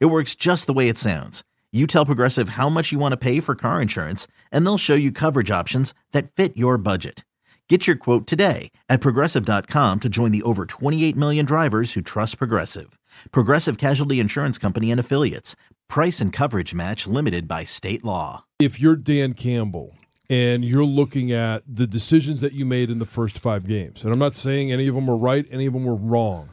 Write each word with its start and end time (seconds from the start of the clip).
It 0.00 0.06
works 0.06 0.34
just 0.34 0.66
the 0.66 0.72
way 0.72 0.88
it 0.88 0.98
sounds. 0.98 1.42
You 1.72 1.86
tell 1.86 2.06
Progressive 2.06 2.50
how 2.50 2.68
much 2.68 2.92
you 2.92 2.98
want 2.98 3.12
to 3.12 3.16
pay 3.16 3.40
for 3.40 3.54
car 3.54 3.80
insurance, 3.80 4.26
and 4.50 4.64
they'll 4.64 4.78
show 4.78 4.94
you 4.94 5.10
coverage 5.10 5.50
options 5.50 5.94
that 6.12 6.30
fit 6.30 6.56
your 6.56 6.76
budget. 6.76 7.24
Get 7.68 7.86
your 7.86 7.96
quote 7.96 8.26
today 8.26 8.70
at 8.90 9.00
progressive.com 9.00 10.00
to 10.00 10.08
join 10.10 10.30
the 10.30 10.42
over 10.42 10.66
28 10.66 11.16
million 11.16 11.46
drivers 11.46 11.94
who 11.94 12.02
trust 12.02 12.36
Progressive. 12.36 12.98
Progressive 13.30 13.78
Casualty 13.78 14.20
Insurance 14.20 14.58
Company 14.58 14.90
and 14.90 15.00
Affiliates. 15.00 15.56
Price 15.88 16.20
and 16.20 16.30
coverage 16.34 16.74
match 16.74 17.06
limited 17.06 17.48
by 17.48 17.64
state 17.64 18.04
law. 18.04 18.44
If 18.58 18.78
you're 18.78 18.96
Dan 18.96 19.32
Campbell 19.32 19.94
and 20.28 20.66
you're 20.66 20.84
looking 20.84 21.32
at 21.32 21.62
the 21.66 21.86
decisions 21.86 22.42
that 22.42 22.52
you 22.52 22.66
made 22.66 22.90
in 22.90 22.98
the 22.98 23.06
first 23.06 23.38
five 23.38 23.66
games, 23.66 24.02
and 24.04 24.12
I'm 24.12 24.18
not 24.18 24.34
saying 24.34 24.70
any 24.70 24.86
of 24.86 24.94
them 24.94 25.06
were 25.06 25.16
right, 25.16 25.46
any 25.50 25.64
of 25.64 25.72
them 25.72 25.86
were 25.86 25.94
wrong 25.94 26.50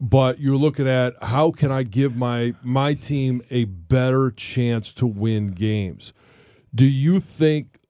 but 0.00 0.40
you're 0.40 0.56
looking 0.56 0.88
at 0.88 1.14
how 1.22 1.50
can 1.50 1.70
I 1.70 1.82
give 1.82 2.16
my 2.16 2.54
my 2.62 2.94
team 2.94 3.42
a 3.50 3.64
better 3.64 4.30
chance 4.30 4.92
to 4.94 5.06
win 5.06 5.52
games. 5.52 6.12
Do 6.74 6.86
you 6.86 7.20
think 7.20 7.80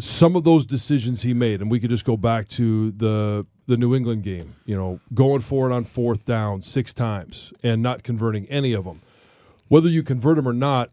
some 0.00 0.34
of 0.34 0.44
those 0.44 0.66
decisions 0.66 1.22
he 1.22 1.34
made, 1.34 1.60
and 1.60 1.70
we 1.70 1.78
could 1.78 1.90
just 1.90 2.04
go 2.04 2.16
back 2.16 2.48
to 2.48 2.90
the 2.92 3.46
the 3.66 3.76
New 3.76 3.94
England 3.94 4.24
game, 4.24 4.56
you 4.66 4.76
know, 4.76 5.00
going 5.14 5.40
for 5.40 5.70
it 5.70 5.74
on 5.74 5.84
fourth 5.84 6.24
down 6.24 6.60
six 6.60 6.92
times 6.92 7.52
and 7.62 7.82
not 7.82 8.02
converting 8.02 8.46
any 8.46 8.72
of 8.72 8.84
them, 8.84 9.00
whether 9.68 9.88
you 9.88 10.02
convert 10.02 10.36
them 10.36 10.48
or 10.48 10.52
not 10.52 10.90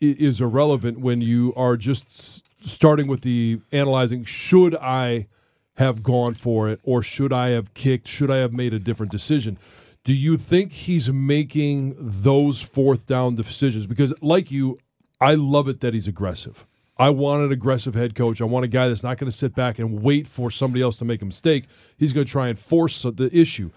is 0.00 0.40
irrelevant 0.40 0.98
when 0.98 1.20
you 1.20 1.52
are 1.54 1.76
just 1.76 2.42
starting 2.60 3.06
with 3.06 3.20
the 3.20 3.60
analyzing 3.70 4.24
should 4.24 4.74
I 4.76 5.28
have 5.76 6.02
gone 6.02 6.34
for 6.34 6.68
it 6.68 6.80
or 6.82 7.02
should 7.02 7.32
I 7.32 7.50
have 7.50 7.74
kicked, 7.74 8.08
should 8.08 8.30
I 8.30 8.36
have 8.36 8.52
made 8.52 8.74
a 8.74 8.78
different 8.78 9.12
decision? 9.12 9.58
Do 10.04 10.12
you 10.12 10.36
think 10.36 10.72
he's 10.72 11.10
making 11.10 11.94
those 11.98 12.60
fourth 12.60 13.06
down 13.06 13.36
decisions? 13.36 13.86
Because, 13.86 14.12
like 14.20 14.50
you, 14.50 14.78
I 15.20 15.34
love 15.34 15.68
it 15.68 15.80
that 15.80 15.94
he's 15.94 16.08
aggressive. 16.08 16.66
I 16.98 17.10
want 17.10 17.42
an 17.42 17.52
aggressive 17.52 17.94
head 17.94 18.14
coach. 18.14 18.40
I 18.40 18.44
want 18.44 18.64
a 18.64 18.68
guy 18.68 18.88
that's 18.88 19.02
not 19.02 19.16
going 19.18 19.30
to 19.30 19.36
sit 19.36 19.54
back 19.54 19.78
and 19.78 20.02
wait 20.02 20.26
for 20.26 20.50
somebody 20.50 20.82
else 20.82 20.96
to 20.98 21.04
make 21.04 21.22
a 21.22 21.24
mistake. 21.24 21.64
He's 21.96 22.12
going 22.12 22.26
to 22.26 22.30
try 22.30 22.48
and 22.48 22.58
force 22.58 23.02
the 23.02 23.30
issue. 23.32 23.70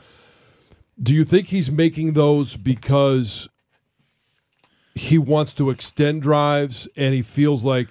Do 1.02 1.14
you 1.14 1.24
think 1.24 1.48
he's 1.48 1.72
making 1.72 2.14
those 2.14 2.56
because 2.56 3.48
he 4.96 5.18
wants 5.18 5.54
to 5.54 5.70
extend 5.70 6.22
drives 6.22 6.88
and 6.96 7.14
he 7.14 7.22
feels 7.22 7.64
like 7.64 7.90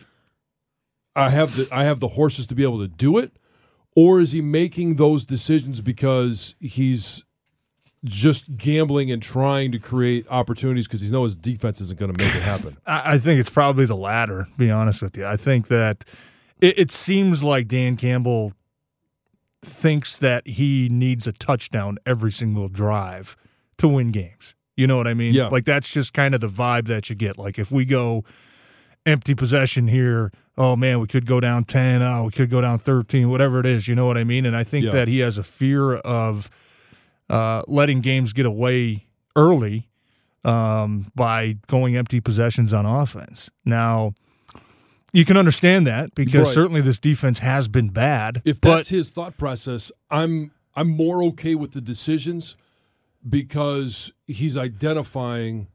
I 1.14 1.30
have 1.30 1.56
the 1.56 1.68
I 1.70 1.84
have 1.84 2.00
the 2.00 2.08
horses 2.08 2.46
to 2.46 2.54
be 2.54 2.62
able 2.62 2.78
to 2.78 2.88
do 2.88 3.18
it? 3.18 3.32
Or 3.96 4.20
is 4.20 4.32
he 4.32 4.40
making 4.40 4.96
those 4.96 5.24
decisions 5.24 5.80
because 5.80 6.54
he's 6.58 7.22
just 8.04 8.56
gambling 8.56 9.10
and 9.10 9.22
trying 9.22 9.72
to 9.72 9.78
create 9.78 10.26
opportunities 10.28 10.86
because 10.86 11.00
he 11.00 11.10
knows 11.10 11.32
his 11.32 11.36
defense 11.36 11.80
isn't 11.80 11.98
going 11.98 12.12
to 12.12 12.22
make 12.22 12.34
it 12.34 12.42
happen. 12.42 12.76
I 12.86 13.18
think 13.18 13.40
it's 13.40 13.50
probably 13.50 13.86
the 13.86 13.96
latter. 13.96 14.46
Be 14.58 14.70
honest 14.70 15.00
with 15.00 15.16
you, 15.16 15.26
I 15.26 15.36
think 15.36 15.68
that 15.68 16.04
it, 16.60 16.78
it 16.78 16.92
seems 16.92 17.42
like 17.42 17.66
Dan 17.66 17.96
Campbell 17.96 18.52
thinks 19.62 20.18
that 20.18 20.46
he 20.46 20.88
needs 20.90 21.26
a 21.26 21.32
touchdown 21.32 21.96
every 22.04 22.30
single 22.30 22.68
drive 22.68 23.36
to 23.78 23.88
win 23.88 24.10
games. 24.10 24.54
You 24.76 24.86
know 24.86 24.96
what 24.96 25.06
I 25.06 25.14
mean? 25.14 25.32
Yeah. 25.32 25.48
Like 25.48 25.64
that's 25.64 25.90
just 25.90 26.12
kind 26.12 26.34
of 26.34 26.40
the 26.40 26.48
vibe 26.48 26.88
that 26.88 27.08
you 27.08 27.16
get. 27.16 27.38
Like 27.38 27.58
if 27.58 27.70
we 27.70 27.84
go 27.84 28.24
empty 29.06 29.34
possession 29.34 29.88
here, 29.88 30.32
oh 30.56 30.76
man, 30.76 31.00
we 31.00 31.06
could 31.06 31.26
go 31.26 31.40
down 31.40 31.64
10, 31.64 32.02
oh, 32.02 32.24
we 32.24 32.30
could 32.30 32.50
go 32.50 32.60
down 32.60 32.78
13, 32.78 33.28
whatever 33.30 33.60
it 33.60 33.66
is, 33.66 33.86
you 33.88 33.94
know 33.94 34.06
what 34.06 34.16
I 34.16 34.24
mean? 34.24 34.46
And 34.46 34.56
I 34.56 34.64
think 34.64 34.86
Yeah. 34.86 34.92
that 34.92 35.08
he 35.08 35.18
has 35.20 35.36
a 35.38 35.42
fear 35.42 35.94
of 35.96 36.50
uh, 37.28 37.62
letting 37.66 38.00
games 38.00 38.32
get 38.32 38.46
away 38.46 39.06
early 39.36 39.88
um, 40.44 41.06
by 41.14 41.56
going 41.66 41.96
empty 41.96 42.20
possessions 42.20 42.72
on 42.72 42.84
offense. 42.84 43.48
Now, 43.64 44.12
you 45.12 45.24
can 45.24 45.36
understand 45.36 45.86
that 45.86 46.14
because 46.14 46.48
Right. 46.48 46.54
certainly 46.54 46.80
this 46.82 46.98
defense 46.98 47.38
has 47.38 47.66
been 47.68 47.88
bad. 47.88 48.42
If 48.44 48.60
but 48.60 48.76
that's 48.76 48.88
his 48.88 49.10
thought 49.10 49.36
process, 49.38 49.90
I'm 50.10 50.50
I'm 50.76 50.88
more 50.88 51.22
okay 51.24 51.54
with 51.54 51.70
the 51.72 51.80
decisions 51.80 52.56
because 53.26 54.12
he's 54.26 54.56
identifying 54.56 55.68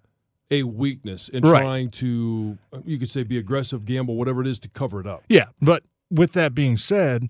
a 0.51 0.63
weakness 0.63 1.29
and 1.33 1.45
Right. 1.45 1.61
trying 1.61 1.89
to 1.91 2.57
you 2.85 2.97
could 2.97 3.09
say 3.09 3.23
be 3.23 3.37
aggressive, 3.37 3.85
gamble, 3.85 4.15
whatever 4.15 4.41
it 4.41 4.47
is 4.47 4.59
to 4.59 4.69
cover 4.69 4.99
it 4.99 5.07
up. 5.07 5.23
Yeah, 5.29 5.45
but 5.61 5.83
with 6.09 6.31
that 6.33 6.55
being 6.55 6.75
said, 6.77 7.29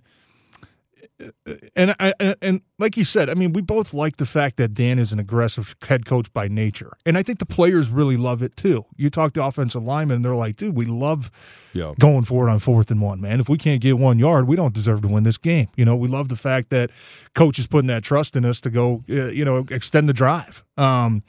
and 1.75 1.95
I 1.99 2.13
and, 2.19 2.35
and 2.41 2.61
like 2.77 2.95
you 2.95 3.03
said, 3.03 3.29
I 3.29 3.33
mean, 3.33 3.51
we 3.51 3.61
both 3.61 3.93
like 3.93 4.17
the 4.17 4.25
fact 4.25 4.55
that 4.57 4.73
Dan 4.73 4.99
is 4.99 5.11
an 5.11 5.19
aggressive 5.19 5.75
head 5.85 6.05
coach 6.05 6.31
by 6.33 6.47
nature, 6.47 6.93
and 7.05 7.17
I 7.17 7.23
think 7.23 7.39
the 7.39 7.45
players 7.45 7.89
really 7.89 8.15
love 8.15 8.41
it 8.41 8.55
too. 8.55 8.85
You 8.95 9.09
talk 9.09 9.33
to 9.33 9.43
offensive 9.45 9.83
linemen, 9.83 10.17
and 10.17 10.25
they're 10.25 10.35
like, 10.35 10.55
"Dude, 10.55 10.75
we 10.77 10.85
love 10.85 11.29
Yeah. 11.73 11.93
going 11.99 12.23
for 12.23 12.47
it 12.47 12.51
on 12.51 12.59
fourth 12.59 12.89
and 12.89 13.01
one, 13.01 13.19
man. 13.19 13.39
If 13.41 13.49
we 13.49 13.57
can't 13.57 13.81
get 13.81 13.97
one 13.97 14.17
yard, 14.17 14.47
we 14.47 14.55
don't 14.55 14.73
deserve 14.73 15.01
to 15.01 15.07
win 15.09 15.23
this 15.23 15.37
game. 15.37 15.67
You 15.75 15.83
know, 15.85 15.95
we 15.95 16.07
love 16.07 16.29
the 16.29 16.35
fact 16.37 16.69
that 16.69 16.89
coach 17.35 17.59
is 17.59 17.67
putting 17.67 17.87
that 17.87 18.03
trust 18.03 18.35
in 18.37 18.45
us 18.45 18.61
to 18.61 18.69
go, 18.69 19.03
uh, 19.09 19.27
you 19.27 19.43
know, 19.43 19.65
extend 19.69 20.07
the 20.07 20.13
drive. 20.13 20.63
Um, 20.77 21.23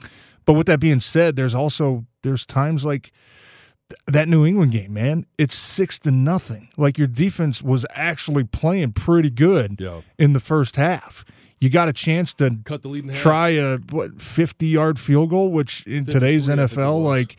but 0.45 0.55
with 0.55 0.67
that 0.67 0.81
being 0.81 1.01
said, 1.01 1.37
there's 1.37 1.55
also 1.55 2.05
there's 2.23 2.45
times 2.47 2.85
like 2.85 3.13
that 4.07 4.29
New 4.29 4.47
England 4.47 4.73
game, 4.73 4.93
man. 4.93 5.27
It's 5.39 5.57
six 5.57 5.99
to 6.01 6.11
nothing. 6.11 6.69
Like 6.77 6.97
your 6.99 7.09
defense 7.09 7.61
was 7.63 7.85
actually 7.95 8.45
playing 8.45 8.93
pretty 8.93 9.31
good 9.31 9.77
Yeah. 9.81 10.03
in 10.19 10.33
the 10.33 10.41
first 10.41 10.77
half. 10.77 11.25
You 11.61 11.69
got 11.71 11.89
a 11.89 11.93
chance 11.93 12.33
to 12.35 12.59
Cut 12.65 12.83
the 12.83 12.89
lead 12.89 13.05
in 13.05 13.11
half. 13.11 13.19
try 13.19 13.49
a 13.51 13.79
what 13.91 14.21
fifty 14.23 14.67
yard 14.69 14.99
field 14.99 15.31
goal, 15.31 15.51
which 15.51 15.87
in 15.87 16.07
today's 16.07 16.47
53, 16.47 16.53
I 16.53 16.67
think 16.67 16.73
it 16.79 16.81
NFL, 16.81 17.05
like 17.05 17.37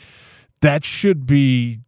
that 0.62 0.83
should 0.85 1.25
be. 1.25 1.79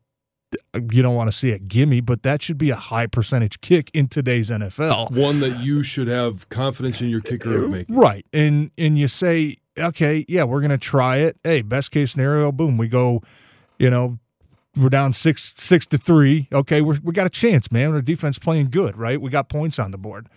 You 0.74 1.01
don't 1.01 1.16
want 1.16 1.31
to 1.31 1.35
see 1.35 1.50
a 1.51 1.57
gimme, 1.57 2.00
but 2.01 2.22
that 2.24 2.41
should 2.44 2.59
be 2.59 2.69
a 2.69 2.75
high 2.75 3.07
percentage 3.07 3.59
kick 3.62 3.90
in 3.94 4.07
today's 4.07 4.51
NFL. 4.51 5.09
one 5.12 5.40
that 5.40 5.59
you 5.62 5.81
should 5.84 6.07
have 6.07 6.47
confidence 6.50 7.01
in 7.01 7.09
your 7.09 7.22
kicker 7.22 7.66
of 7.66 7.72
making. 7.72 7.95
Right. 7.95 8.24
And 8.31 8.69
and 8.78 8.97
you 8.97 9.07
say, 9.07 9.57
okay, 9.78 10.25
yeah, 10.28 10.44
we're 10.44 10.61
gonna 10.61 10.78
try 10.78 11.17
it. 11.17 11.38
Hey, 11.44 11.61
best 11.61 11.91
case 11.91 12.11
scenario, 12.11 12.51
boom, 12.51 12.78
we 12.78 12.88
go, 12.88 13.22
you 13.79 13.89
know, 13.89 14.19
we're 14.75 14.89
down 14.89 15.13
six 15.13 15.53
six 15.57 15.85
to 15.88 15.97
three. 15.97 16.47
Okay, 16.51 16.81
we're, 16.81 17.00
we 17.03 17.13
got 17.13 17.28
a 17.28 17.29
chance, 17.31 17.72
man. 17.72 17.91
Our 17.94 18.01
defense 18.01 18.39
playing 18.39 18.69
good, 18.72 18.97
right? 18.97 19.22
We 19.22 19.29
got 19.29 19.50
points 19.50 19.78
on 19.79 19.91
the 19.91 19.97
board. 19.97 20.28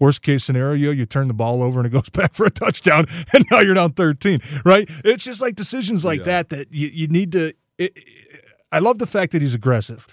Worst 0.00 0.22
case 0.22 0.42
scenario, 0.42 0.90
you 0.90 1.06
turn 1.06 1.28
the 1.28 1.34
ball 1.34 1.62
over 1.62 1.78
and 1.78 1.86
it 1.86 1.90
goes 1.90 2.08
back 2.12 2.34
for 2.34 2.46
a 2.46 2.50
touchdown, 2.50 3.06
and 3.32 3.44
now 3.50 3.60
you're 3.60 3.74
down 3.74 3.92
13, 3.92 4.40
right? 4.64 4.88
It's 5.04 5.24
just 5.24 5.40
like 5.40 5.54
decisions 5.54 6.04
like 6.04 6.18
Yeah. 6.20 6.24
that 6.24 6.48
that 6.50 6.72
you, 6.72 6.88
you 6.88 7.06
need 7.08 7.30
to. 7.32 7.52
It, 7.78 7.98
I 8.72 8.80
love 8.80 8.98
the 8.98 9.06
fact 9.06 9.30
that 9.32 9.42
he's 9.42 9.54
aggressive, 9.54 10.06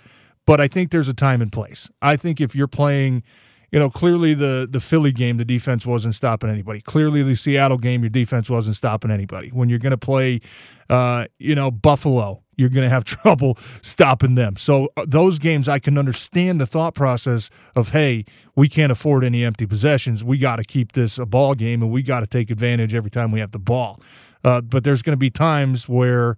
but 0.45 0.61
I 0.61 0.67
think 0.67 0.91
there's 0.91 1.07
a 1.07 1.13
time 1.15 1.41
and 1.41 1.51
place. 1.51 1.89
I 2.01 2.15
think 2.15 2.39
if 2.39 2.55
you're 2.55 2.67
playing, 2.67 3.23
you 3.71 3.79
know, 3.79 3.89
clearly 3.89 4.33
the 4.33 4.67
the 4.69 4.81
Philly 4.81 5.11
game, 5.11 5.37
the 5.37 5.45
defense 5.45 5.85
wasn't 5.85 6.13
stopping 6.13 6.49
anybody. 6.49 6.81
Clearly 6.81 7.23
the 7.23 7.35
Seattle 7.35 7.77
game, 7.77 8.01
your 8.01 8.09
defense 8.09 8.49
wasn't 8.49 8.75
stopping 8.75 9.11
anybody. 9.11 9.49
When 9.49 9.69
you're 9.69 9.79
going 9.79 9.91
to 9.91 9.97
play, 9.97 10.41
uh, 10.89 11.27
you 11.39 11.55
know, 11.55 11.71
Buffalo, 11.71 12.43
you're 12.57 12.69
going 12.69 12.83
to 12.83 12.89
have 12.89 13.03
trouble 13.05 13.57
stopping 13.81 14.35
them. 14.35 14.57
So 14.57 14.89
uh, 14.97 15.05
those 15.07 15.39
games, 15.39 15.69
I 15.69 15.79
can 15.79 15.97
understand 15.97 16.59
the 16.59 16.65
thought 16.65 16.95
process 16.95 17.49
of, 17.75 17.89
hey, 17.89 18.25
we 18.55 18.67
can't 18.67 18.91
afford 18.91 19.23
any 19.23 19.45
empty 19.45 19.65
possessions. 19.65 20.21
We 20.21 20.37
got 20.37 20.57
to 20.57 20.63
keep 20.63 20.91
this 20.91 21.17
a 21.17 21.25
ball 21.25 21.55
game, 21.55 21.81
and 21.81 21.91
we 21.91 22.03
got 22.03 22.19
to 22.19 22.27
take 22.27 22.51
advantage 22.51 22.93
every 22.93 23.11
time 23.11 23.31
we 23.31 23.39
have 23.39 23.51
the 23.51 23.59
ball. 23.59 23.99
Uh, 24.43 24.59
but 24.59 24.83
there's 24.83 25.01
going 25.01 25.13
to 25.13 25.17
be 25.17 25.29
times 25.29 25.87
where 25.87 26.35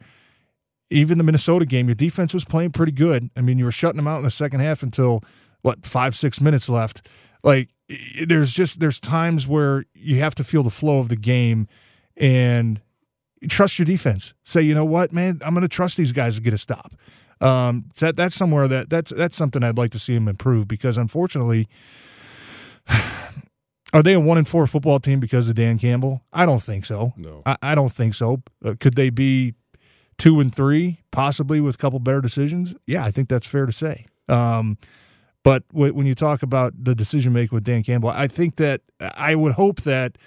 even 0.92 1.18
the 1.18 1.24
Minnesota 1.24 1.66
game, 1.66 1.88
your 1.88 1.96
defense 1.96 2.34
was 2.34 2.46
playing 2.46 2.72
pretty 2.72 2.92
good. 2.92 3.32
I 3.36 3.42
mean, 3.42 3.58
you 3.58 3.66
were 3.66 3.72
shutting 3.72 3.98
them 3.98 4.08
out 4.08 4.18
in 4.18 4.24
the 4.24 4.32
second 4.32 4.60
half 4.60 4.84
until 4.84 5.24
what 5.64 5.86
five 5.86 6.16
six 6.16 6.40
minutes 6.40 6.70
left. 6.70 7.08
Like 7.44 7.70
there's 8.26 8.54
just 8.54 8.80
there's 8.80 9.00
times 9.00 9.48
where 9.48 9.86
you 9.96 10.20
have 10.20 10.36
to 10.36 10.44
feel 10.44 10.62
the 10.62 10.70
flow 10.70 11.00
of 11.00 11.10
the 11.10 11.16
game 11.16 11.68
and 12.16 12.80
trust 13.50 13.80
your 13.80 13.86
defense. 13.86 14.34
Say, 14.44 14.62
you 14.62 14.76
know 14.76 14.86
what, 14.86 15.12
man, 15.12 15.42
I'm 15.44 15.54
going 15.54 15.64
to 15.64 15.68
trust 15.68 15.98
these 15.98 16.12
guys 16.12 16.36
to 16.36 16.42
get 16.42 16.54
a 16.54 16.58
stop. 16.58 16.94
Um, 17.42 17.86
so 17.96 18.06
that 18.06 18.16
that's 18.16 18.36
somewhere 18.36 18.68
that 18.68 18.90
that's 18.90 19.12
that's 19.12 19.36
something 19.36 19.64
I'd 19.64 19.78
like 19.78 19.92
to 19.92 20.00
see 20.00 20.14
him 20.14 20.28
improve 20.28 20.68
because 20.68 20.98
unfortunately. 20.98 21.68
Are 23.92 24.02
they 24.02 24.14
a 24.14 24.20
one 24.20 24.40
and 24.40 24.48
four 24.48 24.66
football 24.66 25.00
team 25.00 25.20
because 25.20 25.48
of 25.50 25.54
Dan 25.54 25.78
Campbell? 25.78 26.24
I 26.34 26.48
don't 26.48 26.64
think 26.64 26.84
so. 26.84 27.14
No. 27.16 27.44
I, 27.46 27.58
I 27.62 27.76
don't 27.76 27.92
think 27.92 28.16
so. 28.16 28.42
Uh, 28.66 28.74
could 28.80 28.96
they 28.96 29.12
be 29.12 29.54
two 30.18 30.40
and 30.40 30.54
three 30.54 31.00
possibly 31.12 31.60
with 31.60 31.76
a 31.76 31.78
couple 31.78 32.00
better 32.00 32.22
decisions. 32.22 32.74
Yeah, 32.86 33.04
I 33.04 33.12
think 33.12 33.30
that's 33.30 33.48
fair 33.48 33.66
to 33.66 33.72
say. 33.72 34.08
Um, 34.30 34.78
but 35.44 35.64
when 35.72 36.06
you 36.06 36.16
talk 36.16 36.42
about 36.42 36.74
the 36.82 36.96
decision 36.96 37.34
making 37.34 37.56
with 37.56 37.66
Dan 37.66 37.84
Campbell, 37.84 38.10
I 38.10 38.28
think 38.28 38.56
that 38.56 38.82
I 39.00 39.36
would 39.36 39.54
hope 39.54 39.82
that 39.82 40.18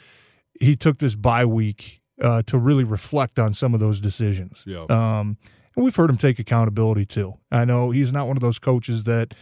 he 0.60 0.76
took 0.76 0.98
this 0.98 1.14
bye 1.14 1.46
week 1.46 2.02
uh, 2.20 2.42
to 2.46 2.58
really 2.58 2.84
reflect 2.84 3.38
on 3.38 3.54
some 3.54 3.74
of 3.74 3.80
those 3.80 4.00
decisions. 4.00 4.62
Yeah. 4.66 4.84
Um, 4.88 5.38
and 5.74 5.84
we've 5.84 5.96
heard 5.96 6.10
him 6.10 6.16
take 6.16 6.38
accountability 6.38 7.06
too. 7.06 7.34
I 7.50 7.64
know 7.64 7.90
he's 7.90 8.12
not 8.12 8.26
one 8.26 8.36
of 8.36 8.42
those 8.42 8.58
coaches 8.58 9.04
that, 9.04 9.34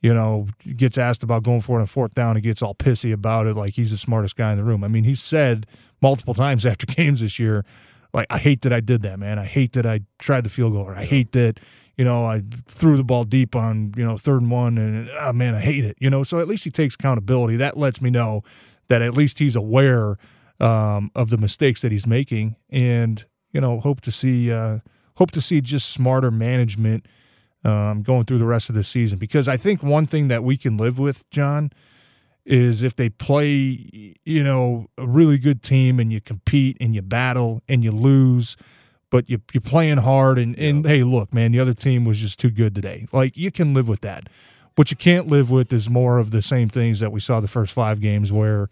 you 0.00 0.14
know, 0.14 0.46
gets 0.76 0.98
asked 0.98 1.22
about 1.22 1.42
going 1.42 1.60
for 1.60 1.78
it 1.78 1.82
on 1.82 1.86
fourth 1.86 2.14
down 2.14 2.36
and 2.36 2.44
gets 2.44 2.62
all 2.62 2.74
pissy 2.74 3.12
about 3.12 3.46
it 3.46 3.54
like 3.54 3.74
he's 3.74 3.90
the 3.90 3.98
smartest 3.98 4.36
guy 4.36 4.52
in 4.52 4.58
the 4.58 4.64
room. 4.64 4.84
I 4.84 4.88
mean, 4.88 5.04
he 5.04 5.14
said 5.14 5.66
multiple 6.00 6.34
times 6.34 6.64
after 6.66 6.86
games 6.86 7.20
this 7.20 7.38
year, 7.38 7.64
like, 8.12 8.26
I 8.30 8.38
hate 8.38 8.62
that 8.62 8.72
I 8.72 8.80
did 8.80 9.02
that, 9.02 9.18
man. 9.18 9.38
I 9.38 9.44
hate 9.44 9.72
that 9.74 9.84
I 9.84 10.00
tried 10.18 10.44
the 10.44 10.48
field 10.48 10.72
goal. 10.72 10.84
Or 10.84 10.94
I 10.94 11.04
hate 11.04 11.32
that, 11.32 11.60
you 11.96 12.04
know, 12.04 12.26
I 12.26 12.42
threw 12.66 12.96
the 12.96 13.04
ball 13.04 13.24
deep 13.24 13.56
on, 13.56 13.94
you 13.96 14.04
know, 14.04 14.18
third 14.18 14.42
and 14.42 14.50
one 14.50 14.76
and, 14.78 15.10
oh, 15.20 15.32
man, 15.32 15.54
I 15.54 15.60
hate 15.60 15.84
it. 15.84 15.96
You 15.98 16.10
know, 16.10 16.22
so 16.22 16.40
at 16.40 16.48
least 16.48 16.64
he 16.64 16.70
takes 16.70 16.94
accountability. 16.94 17.56
That 17.56 17.76
lets 17.76 18.02
me 18.02 18.10
know 18.10 18.42
that 18.88 19.02
at 19.02 19.14
least 19.14 19.38
he's 19.38 19.56
aware 19.56 20.18
um, 20.60 21.10
of 21.14 21.30
the 21.30 21.38
mistakes 21.38 21.82
that 21.82 21.92
he's 21.92 22.06
making 22.06 22.56
and, 22.70 23.24
you 23.52 23.60
know, 23.60 23.80
hope 23.80 24.02
to 24.02 24.12
see, 24.12 24.52
uh, 24.52 24.80
hope 25.16 25.30
to 25.32 25.40
see 25.40 25.60
just 25.60 25.90
smarter 25.90 26.30
management 26.30 27.06
um, 27.64 28.02
going 28.02 28.24
through 28.24 28.38
the 28.38 28.46
rest 28.46 28.68
of 28.68 28.74
the 28.74 28.84
season. 28.84 29.18
Because 29.18 29.48
I 29.48 29.56
think 29.56 29.82
one 29.82 30.06
thing 30.06 30.28
that 30.28 30.44
we 30.44 30.56
can 30.56 30.76
live 30.76 30.98
with, 30.98 31.28
John, 31.30 31.70
is 32.44 32.82
if 32.82 32.94
they 32.94 33.08
play, 33.08 34.14
you 34.24 34.44
know, 34.44 34.86
a 34.96 35.06
really 35.06 35.38
good 35.38 35.62
team 35.62 35.98
and 35.98 36.12
you 36.12 36.20
compete 36.20 36.76
and 36.80 36.94
you 36.94 37.02
battle 37.02 37.62
and 37.66 37.82
you 37.82 37.90
lose, 37.90 38.56
but 39.10 39.28
you, 39.30 39.40
you're 39.52 39.60
playing 39.60 39.98
hard 39.98 40.38
and, 40.38 40.58
and 40.58 40.86
hey, 40.86 41.02
look, 41.02 41.32
man, 41.32 41.52
the 41.52 41.60
other 41.60 41.74
team 41.74 42.04
was 42.04 42.20
just 42.20 42.38
too 42.40 42.50
good 42.50 42.74
today. 42.74 43.06
Like 43.12 43.36
you 43.36 43.50
can 43.50 43.72
live 43.74 43.88
with 43.88 44.00
that. 44.02 44.28
What 44.74 44.90
you 44.90 44.96
can't 44.96 45.26
live 45.26 45.50
with 45.50 45.72
is 45.72 45.88
more 45.88 46.18
of 46.18 46.30
the 46.32 46.42
same 46.42 46.68
things 46.68 47.00
that 47.00 47.10
we 47.12 47.20
saw 47.20 47.40
the 47.40 47.48
first 47.48 47.72
five 47.72 48.00
games 48.00 48.32
where 48.32 48.68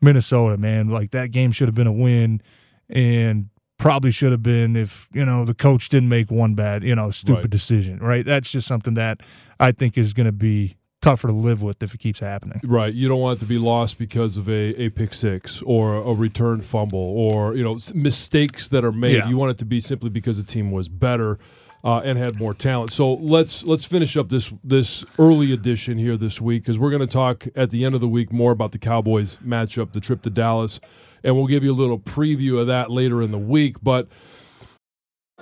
Minnesota, 0.00 0.56
man, 0.56 0.88
like 0.88 1.10
that 1.12 1.30
game 1.30 1.52
should 1.52 1.68
have 1.68 1.74
been 1.74 1.86
a 1.86 1.92
win 1.92 2.42
and 2.90 3.48
probably 3.78 4.10
should 4.10 4.32
have 4.32 4.42
been 4.42 4.76
if, 4.76 5.08
you 5.12 5.24
know, 5.24 5.44
the 5.44 5.54
coach 5.54 5.88
didn't 5.88 6.08
make 6.08 6.30
one 6.30 6.54
bad, 6.54 6.82
you 6.82 6.94
know, 6.94 7.10
stupid 7.10 7.44
Right. 7.44 7.50
decision, 7.50 7.98
right? 7.98 8.24
That's 8.24 8.50
just 8.50 8.66
something 8.66 8.94
that 8.94 9.20
I 9.58 9.72
think 9.72 9.96
is 9.96 10.12
going 10.12 10.26
to 10.26 10.32
be 10.32 10.76
tougher 11.00 11.28
to 11.28 11.34
live 11.34 11.62
with 11.62 11.82
if 11.82 11.94
it 11.94 11.98
keeps 11.98 12.20
happening. 12.20 12.60
Right. 12.64 12.92
You 12.92 13.08
don't 13.08 13.20
want 13.20 13.38
it 13.38 13.40
to 13.40 13.46
be 13.46 13.58
lost 13.58 13.98
because 13.98 14.36
of 14.36 14.48
a, 14.48 14.82
a 14.82 14.88
pick 14.90 15.14
six 15.14 15.62
or 15.62 15.96
a 15.96 16.12
return 16.12 16.60
fumble 16.60 16.98
or, 16.98 17.54
you 17.54 17.62
know, 17.62 17.78
mistakes 17.94 18.68
that 18.68 18.84
are 18.84 18.92
made. 18.92 19.14
Yeah. 19.14 19.28
You 19.28 19.36
want 19.36 19.52
it 19.52 19.58
to 19.58 19.64
be 19.64 19.80
simply 19.80 20.10
because 20.10 20.38
the 20.38 20.50
team 20.50 20.70
was 20.70 20.88
better 20.88 21.38
uh, 21.84 22.00
and 22.00 22.18
had 22.18 22.38
more 22.38 22.54
talent. 22.54 22.92
So 22.92 23.14
let's 23.14 23.62
let's 23.62 23.84
finish 23.84 24.16
up 24.16 24.28
this 24.28 24.52
this 24.64 25.04
early 25.18 25.52
edition 25.52 25.98
here 25.98 26.16
this 26.16 26.40
week 26.40 26.62
because 26.64 26.78
we're 26.78 26.90
going 26.90 27.00
to 27.00 27.06
talk 27.06 27.46
at 27.54 27.70
the 27.70 27.84
end 27.84 27.94
of 27.94 28.00
the 28.00 28.08
week 28.08 28.32
more 28.32 28.50
about 28.52 28.72
the 28.72 28.78
Cowboys 28.78 29.38
matchup, 29.44 29.92
the 29.92 30.00
trip 30.00 30.22
to 30.22 30.30
Dallas, 30.30 30.80
and 31.22 31.36
we'll 31.36 31.46
give 31.46 31.62
you 31.62 31.72
a 31.72 31.74
little 31.74 31.98
preview 31.98 32.58
of 32.60 32.66
that 32.66 32.90
later 32.90 33.22
in 33.22 33.30
the 33.30 33.38
week. 33.38 33.76
But 33.80 34.08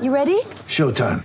You 0.00 0.12
ready? 0.12 0.41
Showtime. 0.69 1.25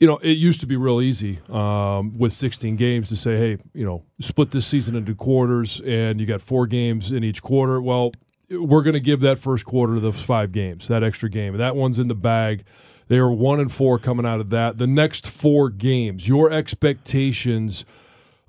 You 0.00 0.06
know, 0.06 0.18
it 0.18 0.32
used 0.32 0.60
to 0.60 0.66
be 0.66 0.76
real 0.76 1.00
easy 1.00 1.40
um, 1.48 2.16
with 2.16 2.32
16 2.32 2.76
games 2.76 3.08
to 3.08 3.16
say, 3.16 3.36
hey, 3.36 3.58
you 3.74 3.84
know, 3.84 4.04
split 4.20 4.52
this 4.52 4.66
season 4.66 4.94
into 4.94 5.14
quarters 5.14 5.80
and 5.84 6.20
you 6.20 6.26
got 6.26 6.40
four 6.40 6.66
games 6.66 7.10
in 7.10 7.24
each 7.24 7.42
quarter. 7.42 7.80
Well, 7.80 8.12
we're 8.48 8.82
going 8.82 8.94
to 8.94 9.00
give 9.00 9.20
that 9.20 9.38
first 9.38 9.64
quarter 9.64 9.98
those 9.98 10.20
five 10.22 10.52
games, 10.52 10.86
that 10.88 11.02
extra 11.02 11.28
game. 11.28 11.56
That 11.56 11.74
one's 11.74 11.98
in 11.98 12.08
the 12.08 12.14
bag. 12.14 12.64
They 13.08 13.18
are 13.18 13.30
one 13.30 13.58
and 13.58 13.72
four 13.72 13.98
coming 13.98 14.24
out 14.24 14.38
of 14.38 14.50
that. 14.50 14.78
The 14.78 14.86
next 14.86 15.26
four 15.26 15.68
games, 15.68 16.28
your 16.28 16.52
expectations 16.52 17.84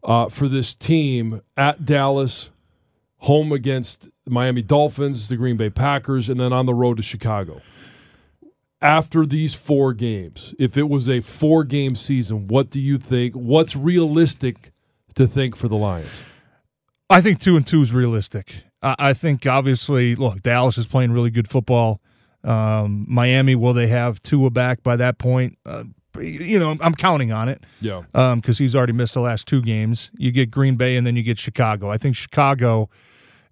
uh, 0.03 0.29
for 0.29 0.47
this 0.47 0.75
team 0.75 1.41
at 1.57 1.83
Dallas, 1.83 2.49
home 3.17 3.51
against 3.51 4.07
Miami 4.27 4.61
Dolphins, 4.61 5.29
the 5.29 5.35
Green 5.35 5.57
Bay 5.57 5.69
Packers, 5.69 6.29
and 6.29 6.39
then 6.39 6.53
on 6.53 6.67
the 6.67 6.73
road 6.75 6.97
to 6.97 7.03
Chicago 7.03 7.61
after 8.81 9.25
these 9.25 9.53
four 9.53 9.93
games, 9.93 10.53
if 10.57 10.77
it 10.77 10.89
was 10.89 11.09
a 11.09 11.19
four 11.19 11.63
game 11.63 11.95
season, 11.95 12.47
what 12.47 12.69
do 12.69 12.79
you 12.79 12.97
think? 12.97 13.33
What's 13.33 13.75
realistic 13.75 14.71
to 15.15 15.27
think 15.27 15.55
for 15.55 15.67
the 15.67 15.75
Lions? 15.75 16.19
I 17.09 17.21
think 17.21 17.39
two 17.39 17.57
and 17.57 17.65
two 17.65 17.81
is 17.81 17.93
realistic. 17.93 18.63
I, 18.81 18.95
I 18.99 19.13
think 19.13 19.45
obviously, 19.45 20.15
look, 20.15 20.41
Dallas 20.41 20.77
is 20.77 20.87
playing 20.87 21.11
really 21.11 21.31
good 21.31 21.47
football. 21.47 22.01
Um, 22.43 23.05
Miami, 23.09 23.55
will 23.55 23.73
they 23.73 23.87
have 23.87 24.21
Tua 24.21 24.49
back 24.49 24.81
by 24.83 24.95
that 24.95 25.17
point? 25.17 25.57
Uh, 25.65 25.83
you 26.19 26.57
know, 26.59 26.75
I'm 26.81 26.93
counting 26.95 27.31
on 27.31 27.49
it 27.49 27.63
Yeah. 27.81 28.01
because 28.35 28.57
he's 28.57 28.75
already 28.75 28.93
missed 28.93 29.13
the 29.13 29.21
last 29.21 29.47
two 29.47 29.61
games. 29.61 30.09
You 30.17 30.31
get 30.31 30.49
Green 30.51 30.75
Bay 30.75 30.95
and 30.97 31.05
then 31.05 31.15
you 31.15 31.23
get 31.23 31.37
Chicago. 31.37 31.89
I 31.91 31.97
think 31.97 32.15
Chicago 32.15 32.89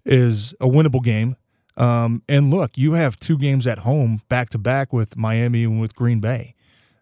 is 0.04 0.52
a 0.60 0.66
winnable 0.66 1.02
game. 1.02 1.36
Um, 1.78 2.22
and 2.28 2.50
look, 2.50 2.76
you 2.76 2.92
have 2.92 3.18
two 3.18 3.38
games 3.38 3.66
at 3.66 3.78
home 3.80 4.20
back 4.28 4.50
to 4.50 4.58
back 4.58 4.92
with 4.92 5.16
Miami 5.16 5.64
and 5.64 5.80
with 5.80 5.94
Green 5.94 6.20
Bay. 6.20 6.54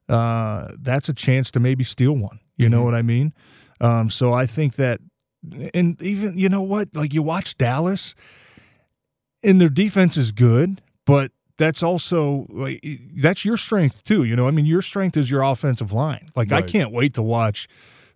Uh, 0.09 0.69
that's 0.79 1.09
a 1.09 1.15
chance 1.15 1.51
to 1.53 1.61
maybe 1.61 1.83
steal 1.83 2.13
one. 2.13 2.39
You 2.57 2.69
know 2.69 2.83
what 2.83 2.95
I 2.95 3.03
mean? 3.03 3.35
Um, 3.81 4.09
so 4.09 4.33
I 4.33 4.47
think 4.47 4.77
that, 4.77 5.01
and 5.75 6.01
even 6.03 6.39
you 6.39 6.49
know 6.49 6.63
what, 6.63 6.89
like 6.95 7.13
you 7.13 7.23
watch 7.23 7.59
Dallas, 7.59 8.15
and 9.43 9.61
their 9.61 9.69
defense 9.69 10.17
is 10.17 10.33
good, 10.33 10.81
but 11.05 11.33
that's 11.59 11.83
also 11.83 12.47
like 12.51 12.81
that's 13.17 13.45
your 13.45 13.57
strength 13.57 14.05
too. 14.05 14.25
You 14.25 14.37
know, 14.37 14.47
I 14.47 14.51
mean, 14.51 14.67
your 14.67 14.83
strength 14.83 15.17
is 15.17 15.31
your 15.31 15.43
offensive 15.43 15.93
line. 15.93 16.29
Like 16.35 16.53
I 16.53 16.63
can't 16.63 16.93
wait 16.93 17.15
to 17.15 17.23
watch. 17.23 17.69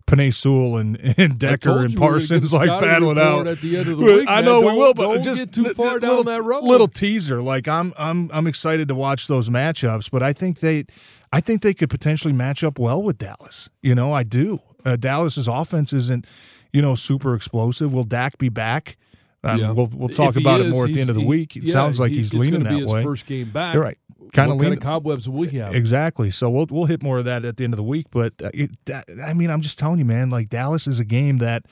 Penei 0.07 0.33
Sewell 0.33 0.77
and, 0.77 0.97
and 1.17 1.39
Decker 1.39 1.69
and 1.69 1.91
you 1.91 1.99
we 1.99 2.01
were 2.01 2.09
gonna 2.09 2.11
Parsons 2.11 2.53
like 2.53 2.67
battling 2.81 3.17
out 3.17 3.47
at 3.47 3.59
the 3.59 3.77
end 3.77 3.89
of 3.89 3.97
the 3.97 4.05
week, 4.05 4.27
I 4.27 4.41
know 4.41 4.61
we 4.61 4.73
will, 4.73 4.93
but 4.93 5.21
just 5.21 5.45
get 5.45 5.53
too 5.53 5.73
far 5.73 5.99
down 5.99 6.09
little, 6.09 6.23
that 6.25 6.43
road. 6.43 6.63
Little 6.63 6.87
teaser, 6.87 7.41
like 7.41 7.67
I'm, 7.67 7.93
I'm, 7.97 8.29
I'm 8.33 8.47
excited 8.47 8.87
to 8.87 8.95
watch 8.95 9.27
those 9.27 9.49
matchups. 9.49 10.11
But 10.11 10.23
I 10.23 10.33
think 10.33 10.59
they, 10.59 10.85
I 11.31 11.39
think 11.39 11.61
they 11.61 11.73
could 11.73 11.89
potentially 11.89 12.33
match 12.33 12.63
up 12.63 12.77
well 12.77 13.01
with 13.01 13.17
Dallas. 13.17 13.69
You 13.81 13.95
know, 13.95 14.11
I 14.13 14.23
do. 14.23 14.59
Uh, 14.83 14.95
Dallas's 14.95 15.47
offense 15.47 15.93
isn't, 15.93 16.25
you 16.73 16.81
know, 16.81 16.95
super 16.95 17.35
explosive. 17.35 17.93
Will 17.93 18.03
Dak 18.03 18.37
be 18.37 18.49
back? 18.49 18.97
Um, 19.43 19.59
Yeah. 19.59 19.71
We'll 19.71 19.87
we'll 19.91 20.09
talk 20.09 20.35
If 20.35 20.41
about 20.41 20.59
it 20.61 20.67
is, 20.67 20.71
more 20.71 20.85
at 20.85 20.93
the 20.93 21.01
end 21.01 21.09
of 21.09 21.15
the 21.15 21.21
he- 21.21 21.27
week. 21.27 21.55
It 21.55 21.63
yeah, 21.63 21.73
sounds 21.73 21.99
like 21.99 22.11
he- 22.11 22.17
he's 22.17 22.33
leaning 22.33 22.63
that 22.63 22.73
his 22.73 22.87
way. 22.87 23.03
First 23.03 23.25
game 23.25 23.49
back. 23.51 23.73
You're 23.73 23.83
right. 23.83 23.97
Kind 24.33 24.51
of 24.51 24.59
kind 24.59 24.73
of 24.73 24.79
cobwebs 24.79 25.27
will 25.27 25.39
we 25.39 25.47
have? 25.59 25.75
Exactly. 25.75 26.31
So 26.31 26.49
we'll 26.49 26.67
we'll 26.69 26.85
hit 26.85 27.01
more 27.03 27.17
of 27.17 27.25
that 27.25 27.43
at 27.43 27.57
the 27.57 27.63
end 27.63 27.73
of 27.73 27.77
the 27.77 27.83
week. 27.83 28.05
But 28.11 28.33
uh, 28.41 28.51
it, 28.53 28.71
that, 28.85 29.05
I 29.23 29.33
mean, 29.33 29.49
I'm 29.49 29.61
just 29.61 29.77
telling 29.79 29.99
you, 29.99 30.05
man. 30.05 30.29
Like 30.29 30.47
Dallas 30.49 30.87
is 30.87 30.99
a 30.99 31.05
game 31.05 31.39
that 31.39 31.65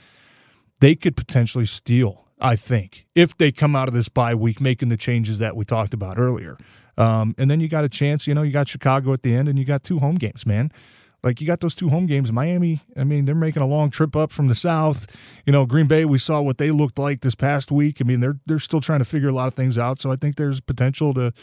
they 0.81 0.95
could 0.95 1.15
potentially 1.15 1.65
steal. 1.65 2.25
I 2.41 2.55
think 2.55 3.05
if 3.15 3.37
they 3.37 3.51
come 3.51 3.75
out 3.75 3.87
of 3.87 3.93
this 3.93 4.09
bye 4.09 4.33
week 4.35 4.59
making 4.61 4.89
the 4.89 4.97
changes 4.97 5.37
that 5.39 5.55
we 5.55 5.63
talked 5.65 5.93
about 5.93 6.17
earlier, 6.17 6.57
um, 6.97 7.35
and 7.37 7.51
then 7.51 7.59
you 7.59 7.67
got 7.67 7.83
a 7.85 7.89
chance. 7.89 8.27
You 8.27 8.33
know, 8.33 8.41
you 8.41 8.51
got 8.51 8.67
Chicago 8.67 9.13
at 9.13 9.23
the 9.23 9.35
end, 9.35 9.47
and 9.47 9.59
you 9.59 9.65
got 9.65 9.83
two 9.83 9.99
home 9.99 10.15
games, 10.15 10.45
man. 10.45 10.71
Like 11.23 11.41
you 11.41 11.47
got 11.47 11.59
those 11.59 11.75
two 11.75 11.89
home 11.89 12.05
games. 12.05 12.31
Miami, 12.31 12.81
I 12.95 13.03
mean, 13.03 13.25
they're 13.25 13.35
making 13.35 13.61
a 13.61 13.67
long 13.67 13.89
trip 13.89 14.15
up 14.15 14.31
from 14.31 14.47
the 14.47 14.55
south. 14.55 15.07
You 15.45 15.51
know, 15.51 15.65
Green 15.65 15.87
Bay, 15.87 16.05
we 16.05 16.17
saw 16.17 16.41
what 16.41 16.57
they 16.57 16.71
looked 16.71 16.97
like 16.97 17.21
this 17.21 17.35
past 17.35 17.71
week. 17.71 17.97
I 17.99 18.03
mean, 18.05 18.19
they're 18.19 18.39
they're 18.45 18.59
still 18.59 18.81
trying 18.81 18.99
to 18.99 19.05
figure 19.05 19.29
a 19.29 19.33
lot 19.33 19.47
of 19.47 19.53
things 19.53 19.77
out. 19.77 19.99
So 19.99 20.11
I 20.11 20.15
think 20.15 20.37
there's 20.37 20.61
potential 20.61 21.13
to 21.15 21.33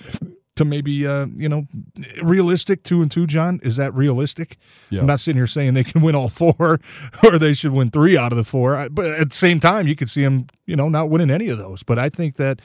to 0.56 0.64
maybe 0.64 1.06
uh, 1.06 1.26
you 1.36 1.48
know 1.48 1.66
realistic 2.22 2.82
two 2.82 3.02
and 3.02 3.10
two. 3.10 3.26
John, 3.26 3.60
is 3.62 3.76
that 3.76 3.94
realistic? 3.94 4.56
Yeah. 4.90 5.00
I'm 5.00 5.06
not 5.06 5.20
sitting 5.20 5.38
here 5.38 5.46
saying 5.46 5.74
they 5.74 5.84
can 5.84 6.02
win 6.02 6.14
all 6.14 6.28
four 6.28 6.80
or 7.22 7.38
they 7.38 7.54
should 7.54 7.72
win 7.72 7.90
three 7.90 8.16
out 8.16 8.32
of 8.32 8.36
the 8.36 8.44
four. 8.44 8.88
But 8.90 9.06
at 9.06 9.30
the 9.30 9.36
same 9.36 9.60
time, 9.60 9.86
you 9.86 9.94
could 9.94 10.10
see 10.10 10.22
them, 10.22 10.46
you 10.64 10.76
know, 10.76 10.88
not 10.88 11.10
winning 11.10 11.30
any 11.30 11.48
of 11.48 11.58
those. 11.58 11.82
But 11.82 11.98
I 11.98 12.08
think 12.08 12.36
that 12.36 12.60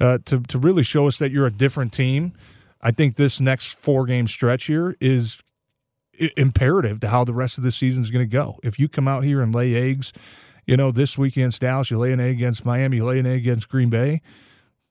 uh, 0.00 0.18
to 0.24 0.40
to 0.40 0.58
really 0.58 0.82
show 0.82 1.06
us 1.06 1.18
that 1.18 1.30
you're 1.30 1.46
a 1.46 1.52
different 1.52 1.92
team, 1.92 2.32
I 2.80 2.90
think 2.90 3.16
this 3.16 3.40
next 3.40 3.78
four 3.78 4.06
game 4.06 4.26
stretch 4.26 4.64
here 4.64 4.96
is 5.00 5.40
imperative 6.36 7.00
to 7.00 7.08
how 7.08 7.24
the 7.24 7.34
rest 7.34 7.58
of 7.58 7.64
the 7.64 7.72
season 7.72 8.02
is 8.02 8.10
going 8.10 8.24
to 8.24 8.30
go. 8.30 8.58
If 8.62 8.78
you 8.78 8.88
come 8.88 9.08
out 9.08 9.24
here 9.24 9.40
and 9.42 9.54
lay 9.54 9.74
eggs, 9.74 10.12
you 10.66 10.76
know, 10.76 10.90
this 10.90 11.18
week 11.18 11.36
against 11.36 11.60
Dallas, 11.60 11.90
you 11.90 11.98
lay 11.98 12.12
an 12.12 12.20
egg 12.20 12.36
against 12.36 12.64
Miami, 12.64 12.96
you 12.98 13.04
lay 13.04 13.18
an 13.18 13.26
egg 13.26 13.38
against 13.40 13.68
Green 13.68 13.90
Bay. 13.90 14.22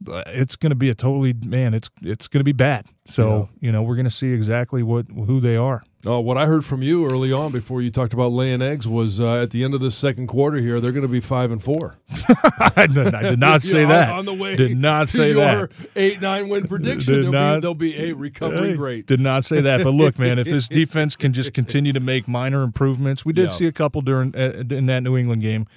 uh, 0.07 0.23
It's 0.27 0.55
going 0.55 0.69
to 0.71 0.75
be 0.75 0.89
a 0.89 0.95
totally 0.95 1.33
man. 1.33 1.73
It's 1.73 1.89
it's 2.01 2.27
going 2.27 2.41
to 2.41 2.43
be 2.45 2.51
bad. 2.51 2.85
So 3.07 3.49
you 3.59 3.71
know 3.71 3.81
we're 3.83 3.95
going 3.95 4.05
to 4.05 4.11
see 4.11 4.33
exactly 4.33 4.83
what 4.83 5.07
who 5.09 5.39
they 5.39 5.55
are. 5.55 5.83
Oh, 6.05 6.19
what 6.19 6.37
I 6.37 6.47
heard 6.47 6.65
from 6.65 6.81
you 6.83 7.05
early 7.05 7.31
on 7.31 7.53
before 7.53 7.81
you 7.81 7.89
talked 7.89 8.11
about 8.13 8.33
laying 8.33 8.61
eggs 8.61 8.85
was 8.85 9.21
uh, 9.21 9.35
at 9.35 9.51
the 9.51 9.63
end 9.63 9.73
of 9.73 9.79
the 9.79 9.89
second 9.89 10.27
quarter 10.27 10.57
here, 10.57 10.81
they're 10.81 10.91
going 10.91 11.03
to 11.03 11.07
be 11.07 11.21
five 11.21 11.49
and 11.49 11.63
four. 11.63 11.95
I 12.75 12.87
did, 12.87 13.15
I 13.15 13.21
did 13.21 13.39
not 13.39 13.63
say 13.63 13.83
On- 13.83 13.89
that. 13.89 14.09
on 14.09 14.25
the 14.25 14.33
way. 14.33 14.57
Did 14.57 14.75
not 14.77 15.07
say 15.07 15.29
your 15.29 15.67
that. 15.67 15.69
Eight 15.95 16.19
nine 16.19 16.49
win 16.49 16.67
prediction. 16.67 17.13
Did 17.13 17.23
They'll, 17.23 17.31
not- 17.31 17.55
be, 17.55 17.61
they'll 17.61 17.73
be 17.73 17.95
a 18.09 18.13
recovering 18.13 18.71
Hey, 18.71 18.75
great. 18.75 19.05
Did 19.07 19.21
not 19.21 19.45
say 19.45 19.61
that. 19.61 19.81
But 19.83 19.91
look, 19.91 20.19
man, 20.19 20.39
if 20.39 20.45
this 20.47 20.67
defense 20.69 21.15
can 21.15 21.31
just 21.31 21.53
continue 21.53 21.93
to 21.93 22.01
make 22.01 22.27
minor 22.27 22.63
improvements, 22.63 23.23
we 23.23 23.31
did 23.31 23.45
Yeah. 23.45 23.49
see 23.51 23.67
a 23.67 23.71
couple 23.71 24.01
during 24.01 24.35
uh, 24.35 24.63
in 24.69 24.87
that 24.87 25.03
New 25.03 25.15
England 25.15 25.41
game. 25.41 25.67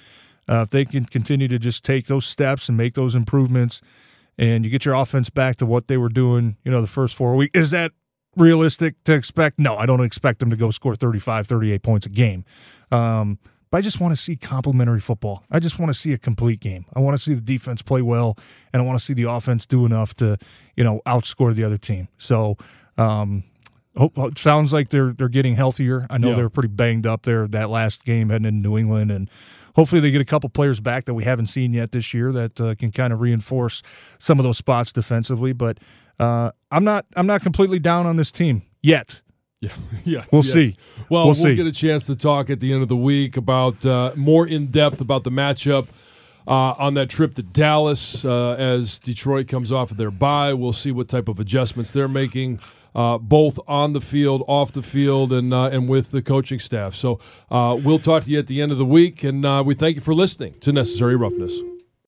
Uh, 0.49 0.61
if 0.63 0.69
they 0.71 0.83
can 0.83 1.05
continue 1.05 1.47
to 1.47 1.57
just 1.59 1.85
take 1.85 2.07
those 2.07 2.25
steps 2.25 2.67
and 2.67 2.77
make 2.77 2.95
those 2.95 3.15
improvements, 3.15 3.81
and 4.37 4.65
you 4.65 4.71
get 4.71 4.83
your 4.83 4.93
offense 4.95 5.29
back 5.29 5.55
to 5.57 5.65
what 5.65 5.87
they 5.87 5.97
were 5.97 6.09
doing, 6.09 6.57
you 6.65 6.71
know, 6.71 6.81
the 6.81 6.87
first 6.87 7.15
four 7.15 7.35
weeks, 7.35 7.51
is 7.57 7.71
that 7.71 7.91
realistic 8.37 9.03
to 9.05 9.13
expect? 9.13 9.59
No, 9.59 9.75
I 9.77 9.85
don't 9.85 10.03
expect 10.03 10.39
them 10.39 10.49
to 10.49 10.55
go 10.55 10.71
score 10.71 10.95
35, 10.95 11.47
38 11.47 11.83
points 11.83 12.05
a 12.05 12.09
game. 12.09 12.45
Um, 12.91 13.39
but 13.69 13.79
I 13.79 13.81
just 13.81 13.99
want 13.99 14.13
to 14.15 14.21
see 14.21 14.37
complementary 14.37 15.01
football. 15.01 15.43
I 15.51 15.59
just 15.59 15.77
want 15.77 15.89
to 15.89 15.93
see 15.93 16.13
a 16.13 16.17
complete 16.17 16.61
game. 16.61 16.85
I 16.95 16.99
want 17.01 17.17
to 17.17 17.21
see 17.21 17.33
the 17.33 17.41
defense 17.41 17.81
play 17.81 18.01
well, 18.01 18.37
and 18.71 18.81
I 18.81 18.85
want 18.85 18.97
to 18.97 19.03
see 19.03 19.13
the 19.13 19.23
offense 19.29 19.65
do 19.65 19.85
enough 19.85 20.13
to, 20.15 20.37
you 20.77 20.83
know, 20.85 21.01
outscore 21.05 21.53
the 21.53 21.65
other 21.65 21.77
team. 21.77 22.07
So, 22.17 22.55
um, 22.97 23.43
hope, 23.97 24.17
it 24.17 24.37
sounds 24.37 24.71
like 24.71 24.89
they're 24.89 25.11
they're 25.11 25.27
getting 25.27 25.55
healthier. 25.55 26.07
I 26.09 26.17
know 26.17 26.29
Yeah. 26.29 26.35
they 26.35 26.43
were 26.43 26.49
pretty 26.49 26.69
banged 26.69 27.05
up 27.05 27.23
there 27.23 27.45
that 27.49 27.69
last 27.69 28.05
game 28.05 28.29
heading 28.29 28.45
into 28.45 28.61
New 28.69 28.77
England, 28.77 29.11
and 29.11 29.29
hopefully 29.75 29.99
they 29.99 30.11
get 30.11 30.21
a 30.21 30.25
couple 30.25 30.49
players 30.49 30.79
back 30.79 31.03
that 31.03 31.13
we 31.13 31.25
haven't 31.25 31.47
seen 31.47 31.73
yet 31.73 31.91
this 31.91 32.13
year 32.13 32.31
that 32.31 32.61
uh, 32.61 32.73
can 32.75 32.91
kind 32.93 33.11
of 33.11 33.19
reinforce 33.19 33.83
some 34.17 34.39
of 34.39 34.45
those 34.45 34.57
spots 34.57 34.93
defensively. 34.93 35.51
But 35.51 35.77
uh, 36.19 36.51
I'm 36.71 36.83
not 36.83 37.05
I'm 37.15 37.27
not 37.27 37.41
completely 37.41 37.79
down 37.79 38.05
on 38.05 38.15
this 38.15 38.31
team 38.31 38.63
yet. 38.81 39.21
Yeah, 39.59 39.71
yeah. 40.05 40.23
We'll 40.31 40.43
yes. 40.43 40.53
see. 40.53 40.77
Well, 41.09 41.23
We'll 41.23 41.25
we'll, 41.25 41.33
see. 41.33 41.55
get 41.55 41.65
a 41.65 41.71
chance 41.71 42.05
to 42.05 42.15
talk 42.15 42.51
at 42.51 42.59
the 42.59 42.71
end 42.71 42.83
of 42.83 42.89
the 42.89 42.95
week 42.95 43.37
about 43.37 43.83
uh, 43.87 44.11
more 44.15 44.45
in 44.45 44.67
depth 44.67 45.01
about 45.01 45.23
the 45.23 45.31
matchup 45.31 45.87
uh, 46.47 46.75
on 46.77 46.93
that 46.93 47.09
trip 47.09 47.33
to 47.35 47.41
Dallas 47.41 48.23
uh, 48.23 48.51
as 48.51 48.99
Detroit 48.99 49.47
comes 49.47 49.71
off 49.71 49.89
of 49.89 49.97
their 49.97 50.11
bye. 50.11 50.53
We'll 50.53 50.73
see 50.73 50.91
what 50.91 51.09
type 51.09 51.27
of 51.27 51.39
adjustments 51.39 51.89
they're 51.89 52.07
making. 52.07 52.59
Uh, 52.93 53.17
both 53.17 53.59
on 53.67 53.93
the 53.93 54.01
field, 54.01 54.43
off 54.47 54.73
the 54.73 54.83
field, 54.83 55.33
and 55.33 55.51
uh, 55.51 55.65
and 55.71 55.89
with 55.89 56.11
the 56.11 56.21
coaching 56.21 56.59
staff. 56.59 56.93
So 56.93 57.19
uh, 57.49 57.79
we'll 57.83 57.97
talk 57.97 58.25
to 58.25 58.29
you 58.29 58.37
at 58.37 58.45
the 58.45 58.61
end 58.61 58.71
of 58.71 58.77
the 58.77 58.85
week, 58.85 59.23
and 59.23 59.43
uh, 59.43 59.63
we 59.65 59.73
thank 59.73 59.95
you 59.95 60.01
for 60.01 60.13
listening 60.13 60.53
to 60.59 60.71
Necessary 60.71 61.15
Roughness. 61.15 61.57